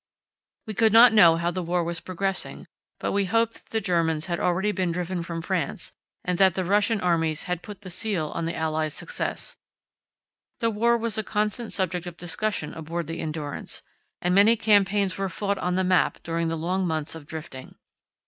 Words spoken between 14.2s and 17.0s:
and many campaigns were fought on the map during the long